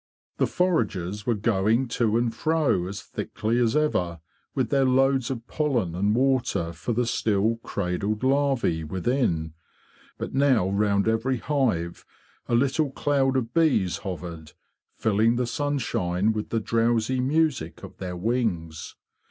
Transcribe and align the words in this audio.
The 0.37 0.47
foragers 0.47 1.27
were 1.27 1.35
going 1.35 1.87
to 1.89 2.17
and 2.17 2.33
fro 2.33 2.87
as 2.87 3.03
thickly 3.03 3.59
as 3.59 3.75
ever 3.75 4.19
with 4.55 4.69
their 4.71 4.83
loads 4.83 5.29
of 5.29 5.45
pollen 5.45 5.93
and 5.93 6.15
water 6.15 6.73
for 6.73 6.91
the 6.91 7.05
still 7.05 7.57
cradled 7.57 8.21
larve 8.23 8.85
within; 8.89 9.53
but 10.17 10.33
now 10.33 10.67
round 10.71 11.07
every 11.07 11.37
hive 11.37 12.03
a 12.47 12.55
little 12.55 12.89
cloud 12.89 13.37
of 13.37 13.53
bees 13.53 13.97
hovered, 13.97 14.53
filling 14.95 15.35
the 15.35 15.45
sunshine 15.45 16.31
with 16.33 16.49
the 16.49 16.59
drowsy 16.59 17.19
music 17.19 17.83
of 17.83 17.97
their 17.97 18.17
wings. 18.17 18.95